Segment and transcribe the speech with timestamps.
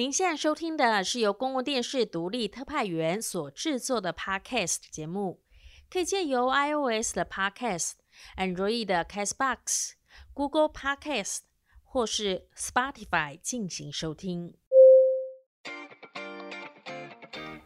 [0.00, 5.42] 您现在收听的是由公共电视独立特派员所制作的 Podcast 节目，
[5.90, 7.92] 可以借由 iOS 的 Podcast、
[8.38, 9.90] Android 的 Castbox、
[10.32, 11.40] Google Podcast
[11.84, 14.54] 或是 Spotify 进行收听。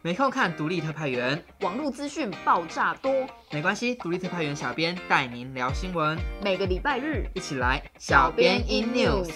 [0.01, 6.19] 没空看独立特派员，网络资讯爆炸多，没关系，独立特派员小编带您聊新闻。
[6.43, 9.31] 每个礼拜日一起来小编 in news。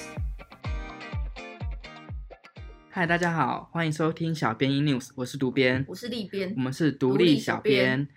[2.91, 8.07] 嗨，大家好，欢迎收听小编 in news，我是独编，我是立编，我们是独立小编。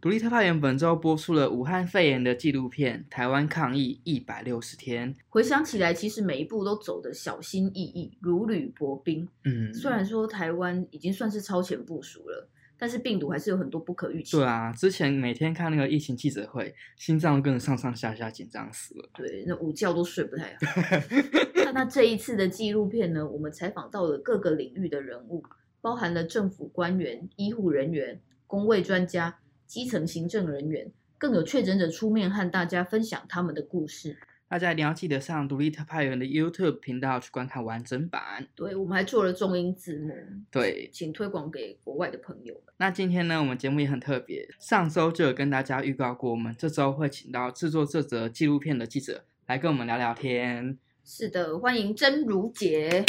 [0.00, 5.12] 独立特派员本周播出了武汉肺炎的纪录片《台湾抗疫一百六十天》。
[5.28, 9.28] 回想起来，其实每一步都走得小心翼翼，如履薄冰。
[9.44, 12.48] 嗯，虽然说台湾已经算是超前部署了。
[12.82, 14.36] 但是病毒还是有很多不可预期。
[14.36, 19.08] 对啊，之前每天看那个疫情记者会，心脏都跟着上上下下紧张死了。
[19.14, 20.58] 对，那午觉都睡不太好。
[21.64, 25.44] 那那这一次的纪录片呢，我们采访到了各个领域的人物，
[25.80, 34.18] 包含了政府官员、医护人员、公卫专家、基层行政人员，更有确诊者出面和大家分享他们的故事。
[34.52, 38.46] 大家一定要记得上独立特派员的 YouTube 频道去观看完整版。
[38.54, 40.12] 对，我们还做了中英字幕。
[40.50, 42.64] 对，请推广给国外的朋友们。
[42.76, 44.46] 那今天呢，我们节目也很特别。
[44.60, 50.76] 上周就有跟大家预告过，我们这周会请到制作这则纪录片的记者来跟我们聊聊天。
[51.02, 53.06] 是的，欢迎真如姐。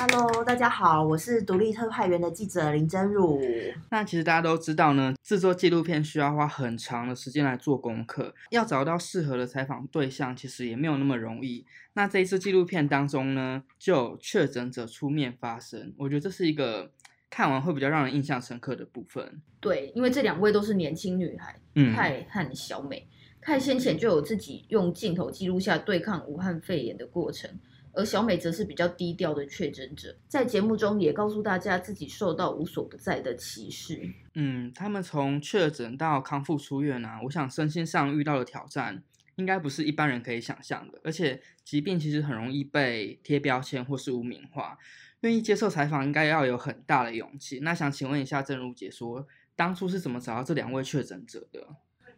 [0.00, 3.42] Hello，大家好，我是独立特派员的记者林真如。
[3.90, 11.66] 那其实大家都知道呢，制作纪录片需要花很长的时间来做功课，要找到适合的采访对象，其实也没有那么容易。
[11.94, 16.92] 那这一次纪录片当中呢，就有确诊者出面发声，我觉得这是一个
[17.28, 19.42] 看完会比较让人印象深刻的部分。
[19.58, 23.08] 对，因为这两位都是年轻女孩，嗯，泰和小美。
[23.40, 27.50] 泰先前就有自己用镜头记录下对抗武汉肺炎的过程。
[27.98, 34.00] 而小美则是比较低调的确诊者，在节目中也告诉大家自己受到无所不在的歧视。
[34.34, 39.02] 嗯，他们从确诊到康复出院啊，我想身心上遇到的挑战，
[39.34, 41.00] 应该不是一般人可以想象的。
[41.02, 44.78] 而且疾病其实很容易被贴标签或是污名化，
[45.22, 47.58] 愿意接受采访应该要有很大的勇气。
[47.62, 49.26] 那想请问一下真如姐说，
[49.56, 51.66] 当初是怎么找到这两位确诊者的？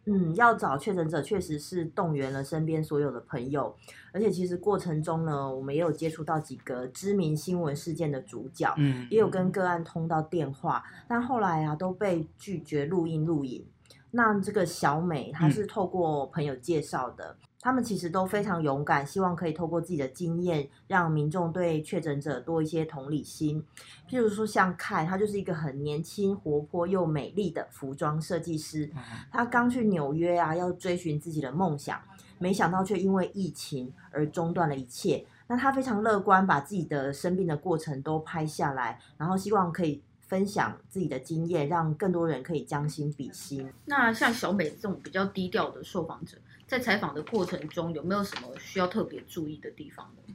[0.05, 3.75] 嗯，要找确诊者确实是动员了身边所有的朋友，
[4.11, 13.65] 而且其实过程中呢，我们也有接触到几个知名新闻事件的主角，嗯，也有跟个案通到电话，但后来啊都被拒绝录音录影。
[14.09, 17.37] 那这个小美，她是透过朋友介绍的。
[17.39, 23.63] 嗯他们其实都非常勇敢，希望可以透过自己的经验，让民众对确诊者多一些同理心。
[24.09, 28.89] 譬如说，像凯，他就是一个很年轻、活泼又美丽的服装设计师。
[29.31, 32.01] 他刚去纽约啊，要追寻自己的梦想，
[32.39, 35.23] 没想到却因为疫情而中断了一切。
[35.47, 43.71] 那他非常乐观，把自己的生病的过程都拍下来，然后希望可以分享自己的经验，让更多人可以将心比心。
[43.85, 46.37] 那像小美这种比较低调的受访者，
[46.71, 50.33] 在采访的过程中，有没有什么需要特别注意的地方呢？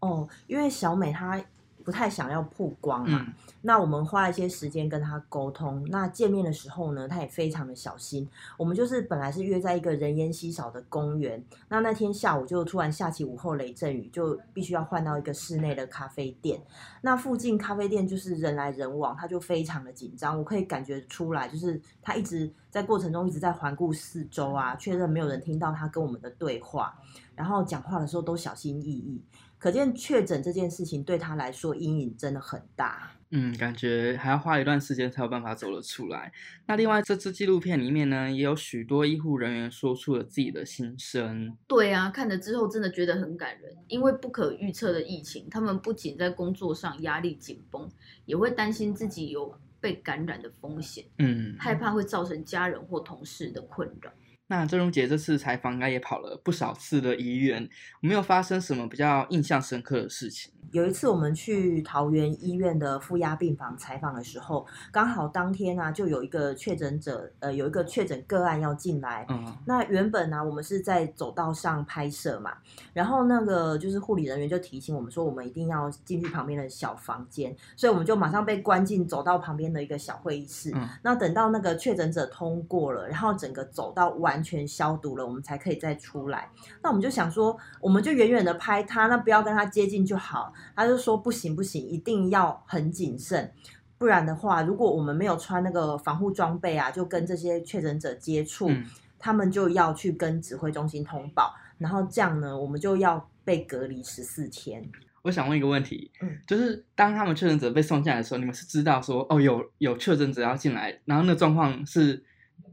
[0.00, 1.40] 哦，因为小美她
[1.86, 3.32] 不太想要曝光嘛，嗯，
[3.62, 5.86] 那我们花了一些时间跟他沟通。
[5.88, 8.28] 那见面的时候呢，他也非常的小心。
[8.58, 16.60] 我们就是本来是约在一个人烟稀少的公园，那那天下午就突然下起午后雷阵雨，就必须要换到一个室内的咖啡店。
[17.02, 20.36] 那附近咖啡店就是人来人往，他就非常的紧张。
[20.36, 26.98] 我可以感觉出来，就是他一直在过程中一直在环顾四周啊，确认没有人听到他跟我们的对话，
[27.36, 29.22] 然后讲话的时候都小心翼翼。
[29.58, 33.12] 可见确诊这件事情对他来说阴影真的很大。
[33.30, 36.32] 嗯，感觉还要花一段时间才有办法走得出来。
[36.66, 41.56] 那另外这支纪录片里面呢，也有许多医护人员说出了自己的心声。
[41.66, 43.76] 对啊，看了之后真的觉得很感人。
[43.88, 47.90] 因为不可预测的疫情，他们不仅在工作上压力紧绷，
[48.26, 51.04] 也会担心自己有被感染的风险。
[51.18, 54.12] 嗯，害怕会造成家人或同事的困扰。
[54.48, 57.68] 那郑荣杰这次采访应该也跑了不少次的医院，
[58.00, 60.52] 没有发生什么比较印象深刻的事情？
[60.76, 69.24] 有一次我们去桃园医院的负压病房采访的时候，刚好当天啊就有一个确诊者，呃，有一个确诊个案要进来。
[69.30, 72.52] 嗯，那原本呢、啊，我们是在走道上拍摄嘛，
[72.92, 80.70] 然后那个就是护理人员就提醒我们说，我们一定要进去旁边的小房间，所以我们就马上被关进走道旁边的一个小会议室。
[80.74, 86.50] 嗯，那等到那个确诊者通过了，然后整个走道完全消毒了，我们才可以再出来。
[86.82, 90.52] 那我们就想说，我们就远远的拍他，那不要跟他接近就好。
[90.74, 93.52] 他就说不行不行，一定要很谨慎，
[93.98, 98.84] 不然的话，如果我们没有穿那个防护装备啊，就跟这些确诊者接触，嗯，
[99.18, 104.86] 他们就要去跟指挥中心通报，然后这样呢，我们就要被隔离十四天。
[105.22, 112.22] 我想问一个问题，嗯，就是当他们确诊者被送进来的时候，你们是知道说哦有有确诊者要进来，然后那状况是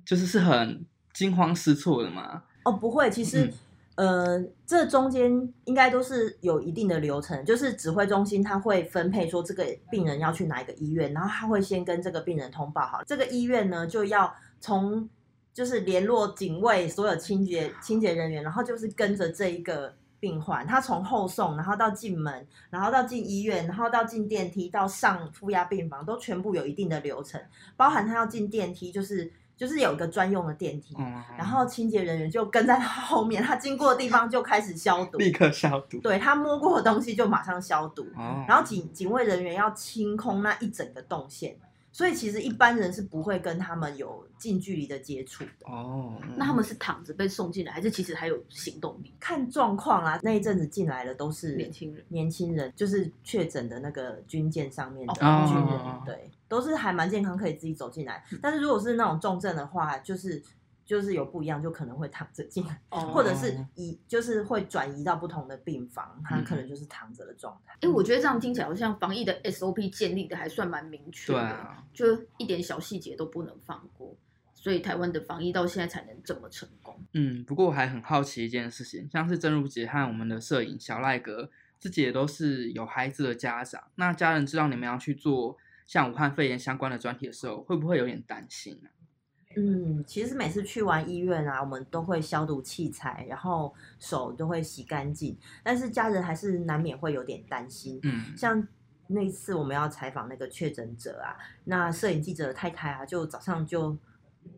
[0.05, 2.43] 就是是很惊慌失措的吗？
[2.63, 3.51] 哦，不会，其实。
[3.95, 5.31] 呃，这中间
[5.65, 15.07] 应该都是有一定的流程，就是指挥中心他会分配说这个病人要去哪一个医院，然后他会先跟这个病人通报好，这个医院呢就要从
[15.53, 27.39] 就是联络警卫所有清洁清洁人员，然后就是跟着这一个病患，他从后送，然后到进门，然后到进医院，然后到进电梯，到上负压病房，都全部有一定的流程，
[27.77, 29.31] 包含他要进电梯就是。
[29.55, 35.99] 就是有一个专用的电梯，嗯、然后清洁人员就跟在他后面，他经过的地方就开始消毒， 立刻消毒。
[35.99, 38.03] 对，他摸过的东西就马上消毒。
[38.15, 41.55] 哦、然后警警卫人员要清空那一整个动线，
[41.93, 45.71] 所以其实一般人是不会跟他们有近距离的接触的。
[45.71, 49.13] 哦，那他们是躺着被送进来，还是其实还有行动力？
[49.19, 50.19] 看状况啊。
[50.23, 56.29] 那一阵子进来的都是年轻人，年轻人就是确诊的那个军舰上面的军人，哦、对。
[56.49, 58.23] 都是还蛮健康，可以自己走进来。
[58.41, 60.41] 但是如果是那种重症的话，就是
[60.85, 67.73] 就是有不一样，就可能会躺着进 或者是移，就是会转移到不同的病房，他可能就是躺着的状态。
[67.75, 72.05] 哎、嗯，我觉得这样听起来好像防疫的 SOP 建立的还算蛮明确的，啊、就
[72.37, 74.15] 一点小细节都不能放过，
[74.53, 76.99] 所以台湾的防疫到现在才能这么成功。
[77.13, 81.49] 嗯，不过我还很好奇一件事情，像是真如姐和我们的摄影小赖哥
[81.79, 85.57] 自己也都是有孩子的家长，那家人知道你们要去做。
[85.85, 88.89] 像武汉肺炎相关的专题的时候，会不会有点担心呢？
[89.55, 95.37] 嗯，其实每次去完医院啊，我们都会消毒器材，然后手都会洗干净。
[95.63, 97.99] 但是家人还是难免会有点担心。
[98.03, 98.67] 嗯，像
[99.07, 103.97] 那次我们要采访那个确诊者啊，那摄影记者的太太啊，就早上就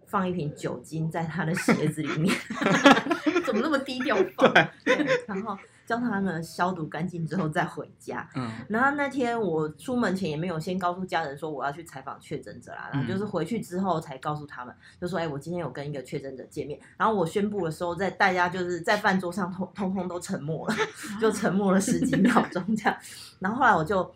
[0.06, 2.36] 放一瓶酒精在他的鞋子里面
[3.46, 4.54] 怎么那么低调放？
[4.84, 5.58] 对，然后。
[5.86, 8.28] 叫他们消毒干净之后再回家。
[8.36, 16.80] 嗯，然后那天我出门前也没有先告诉家人说我要去采访确诊者啦，然后就是回去之后才告诉他们，就说哎，我今天有跟一个确诊者见面。
[16.98, 20.76] 然后我宣布的时候，在大家就是在饭桌上通通通都沉默了，
[21.22, 22.98] 就沉默了十几秒钟这样。
[23.40, 24.12] 然后后来我就。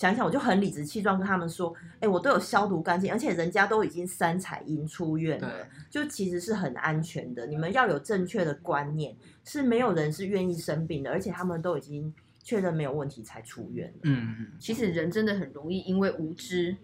[0.00, 7.46] 想想我就很理直气壮跟他们说，哎，我都有消毒干净，而且人家都已经三彩阴出院了，就其实是很安全的。
[7.46, 9.14] 你们要有正确的观念，
[9.44, 14.36] 是没有人是愿意生病的，而且他们都已经确认没有问题才出院嗯。
[14.38, 16.74] 嗯，其实人真的很容易因为无知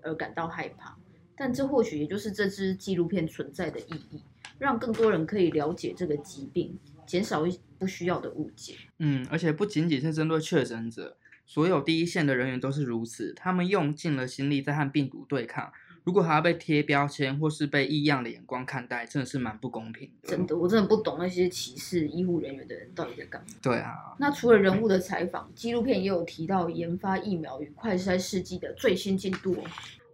[0.00, 0.96] 而感到害怕，
[1.36, 4.22] 但这或许也就是这支纪录片存在的意义，
[4.58, 8.76] 让更多人可以了解这个疾病，减少一不需要的误解。
[9.00, 11.18] 嗯，而且不仅仅是针对确诊者。
[11.46, 15.72] 所有第一线的人员都是如此，他们用尽了心力在和病毒对抗。
[16.02, 20.28] 如果还要被贴标签或是被异样的眼光看待，真的是蛮不公平的。
[20.28, 23.48] 真的，我真的不懂那些歧视医护人员的人到底在干嘛。
[23.60, 24.14] 对啊。
[24.18, 29.64] 那除了人物的采访，纪录片也有提到研发疫苗与快筛试剂的最新进度哦。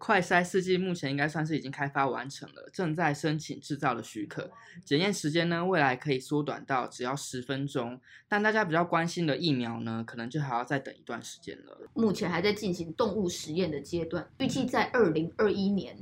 [0.05, 4.51] 快筛试剂目前应该算是已经开发完成了，正在申请制造的许可。
[4.85, 8.01] 检验时间呢，未来可以缩短到只要十分钟。
[8.27, 11.79] 但大家比较关心的疫苗呢，可能就还要再等一段时间了。
[11.95, 15.97] 目前还在进行动物实验的阶段，预计在二零二一年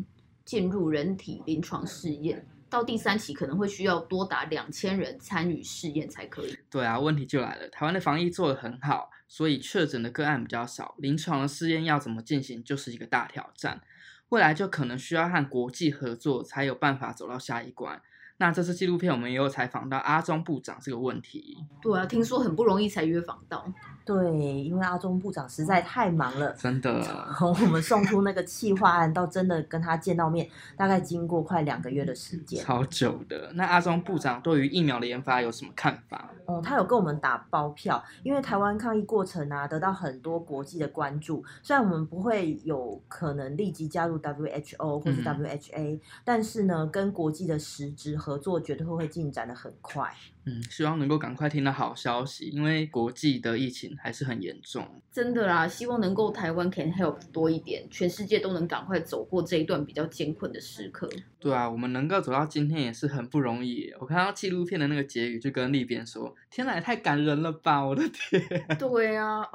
[0.47, 2.47] 进入人体临床试验。
[2.71, 6.57] 到第三期可能会需要多达两千人参与试验才可以。
[6.71, 13.83] 对啊，问题就来了，台湾的防疫做得很好，所以确诊的个案比较少，临床的试验要怎么进行就是一个大挑战。
[14.31, 18.01] 未来就可能需要和国际合作，才有办法走到下一关。
[18.39, 21.59] 那这次纪录片我们也有采访到阿中部长这个问题。
[21.83, 23.71] 对啊，听说很不容易才约访到。
[24.11, 27.01] 对，因为阿中部长实在太忙了，真的。
[27.39, 33.53] 从我们送出那个企划案到真的跟他见到面，大概经过快两个月的时间，超久的。
[33.55, 36.29] 那阿中部长对于疫苗的研发有什么看法？
[36.47, 41.45] 哦，他有跟我们打包票，因为台湾抗疫过程啊，得到很多国际的关注。
[41.63, 50.13] 虽然我们不会有可能立即加入 WHO 或是 WHA，嗯，但是呢，跟国际的实质合作绝对会进展的很快。
[50.47, 54.87] 嗯，希望能够赶快听到好消息，因为国际的疫情还是很严重。
[55.13, 61.09] 真的啦，希望能够台湾 can help 多一点，全世界都能赶快走过这一段比较艰困的时刻。
[61.39, 63.93] 对啊，我们能够走到今天也是很不容易。
[64.01, 68.43] 我看到纪录片的那个结语，就跟立边说：“天哪，也太感人了吧！”我的天。
[68.79, 69.47] 对啊，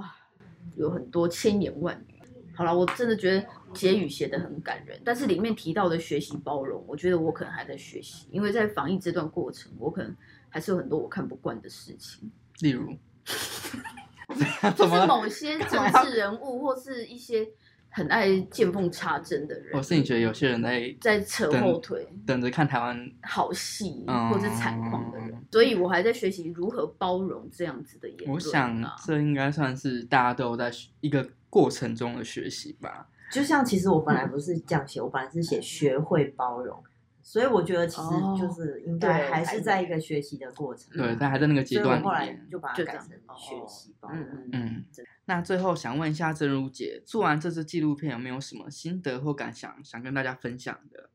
[0.75, 2.15] 有很多千言万语。
[2.53, 10.15] 好了，我真的觉得结语写得很感人，但是里面提到的学习包容，我觉得我可能还在学习，因为在防疫这段过程，我可能。
[10.47, 12.95] 还是有很多我看不惯的事情，例如，
[14.75, 17.47] 就是某些政治人物或是一些
[17.89, 19.69] 很爱见缝插针的人。
[19.73, 28.33] 我是你觉得有些人在在扯后腿，等着看台湾好戏、嗯、或者惨况的人，所以我还在学习如何包容这样子的言论、啊。
[28.33, 33.07] 我想这应该算是大家都在一个过程中的学习吧。
[33.31, 36.83] 就像其实我本来不是这样写，嗯、我本来是写学会包容。
[37.27, 44.09] 所以我觉得其实就是应该还是在一个学习的过程，对，但还在那个阶段里面，后来就把它改成学习吧。
[44.13, 44.85] 嗯嗯嗯。
[45.25, 51.09] 那最后想问一下真如姐，做完这支纪录片有没有什么心得或感想想跟大家分享的？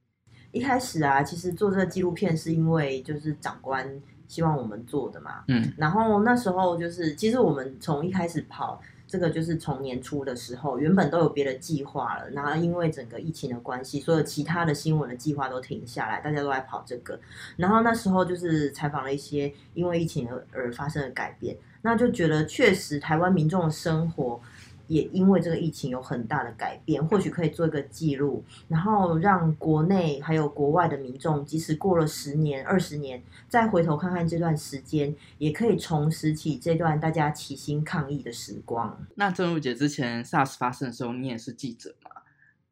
[0.50, 3.88] 一开始啊，其实做这个纪录片是因为就是长官
[4.26, 5.44] 希望我们做的嘛。
[5.46, 5.72] 嗯。
[5.78, 8.82] 然后那时候就是，其实我们从一开始跑。
[9.10, 17.18] 这个就是从年初的时候，原本都有别的计划了，然后因为整个疫情的关系，所有其他的新闻的计划都停下来，大家都在跑这个。
[17.56, 24.40] 然后那时候就是采访了一些因为疫情而而发生的改变，那就觉得确实台湾民众的生活。
[24.90, 39.06] 也因为这个疫情有很大的改变，或许可以做一个记录，然后让国内还有国外的民众，即使过了十年、二十年，再回头看看这段时间，也可以重拾起这段大家齐心抗疫的时光。
[39.14, 42.10] 那真如姐之前 SARS 发生的时候，你也是记者嘛？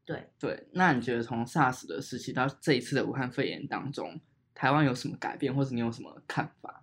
[0.05, 4.21] 对对，那你觉得从 SARS 的时期到这一次的武汉肺炎当中，
[4.57, 6.83] 台湾有什么改变，或者你有什么看法？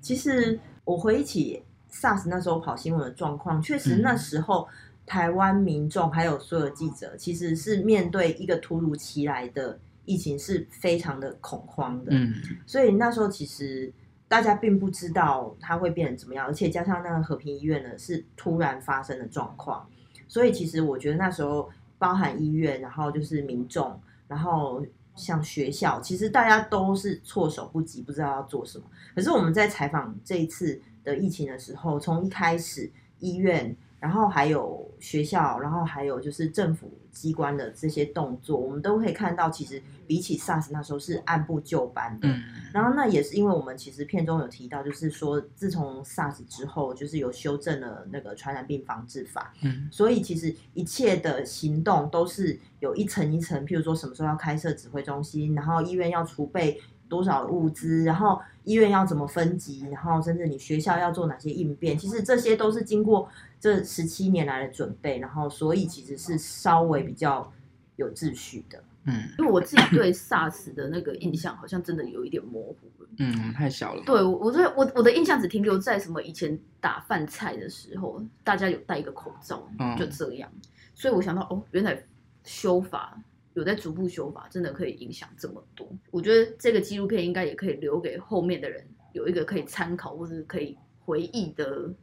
[0.00, 1.64] 其实我回忆起。
[1.92, 4.68] SARS 那时候跑新闻的状况，确实那时候
[5.04, 12.12] 台湾民众还有所有记者，其实是面对一个突如其来的疫情，是非常的恐慌的。
[12.12, 13.92] 嗯，所以那时候其实
[14.28, 19.84] 大家并不知道它会变成怎么样，而且加上那个和平医院呢是突然发生的状况，
[20.28, 21.68] 所以其实我觉得那时候
[21.98, 28.84] 包含医院，然后就是民众，然后像学校，其实大家都是措手不及，不知道要做什么。
[29.14, 30.80] 可是我们在采访这一次。
[31.04, 42.28] 的疫情的时候，从一开始医院，然后还有学校，然后还有就是政府机关的这些动作，我们都可以看到，其实比起 SARS 那时候是按部就班的。
[42.28, 42.42] 嗯。
[42.72, 49.52] 然后那也是因为我们其实片中有提到，就是说自从 SARS 之后，就是有修正了那个传染病防治法。
[49.62, 49.88] 嗯。
[49.90, 56.80] 所以其实一切的行动都是有一层一层，譬如说什么时候要开设指挥中心，然后医院要储备
[57.10, 63.28] 多少物资，然后医院要怎么分级，然后甚至你学校要做哪些应变，其实这些都是经过
[63.60, 67.52] 这十七年来的准备，然后所以其实是稍微比较
[67.96, 68.82] 有秩序的。
[69.04, 73.08] 嗯，因为我自己对 SARS 的那个印象好像真的有一点模糊了。
[73.18, 74.02] 嗯，太小了。
[74.06, 80.48] 对，我我我我的印象只停留在什么以前打饭菜的时候，大家有戴一个口罩，嗯就这样。
[80.54, 80.60] 嗯，
[80.94, 82.00] 所以我想到哦，原来
[82.44, 83.18] 修法。
[83.60, 85.86] 有在逐步修法，真的可以影响这么多。
[86.10, 91.94] 我觉得这个纪录片应该也可以留给后面的人有一个可以参考或是可以回忆的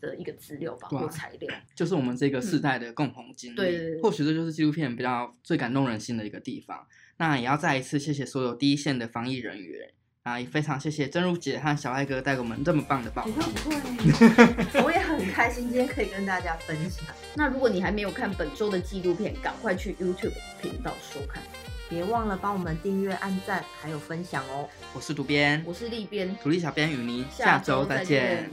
[0.00, 1.54] 的一个资料吧，或材料。
[1.74, 3.56] 就是我们这个世代的共同经历。
[3.56, 6.86] 嗯、对，对，对，或许这就是纪录片比较最感动人心的一个地方。
[7.18, 9.92] 那也要再一次谢谢所有第一线的防疫人员。
[10.26, 13.30] 啊，也非常谢谢真如姐和小爱哥带给我们这么棒的报道。
[13.62, 17.04] 不会， 我也很开心今天可以跟大家分享。
[17.36, 21.40] 那如果你还没有看本周的纪录片，赶快去 YouTube 频道收看，
[21.88, 24.68] 别忘了帮我们订阅、按赞还有分享哦。
[24.94, 28.50] 我是主编，我是立编，土力小编与您下周再见。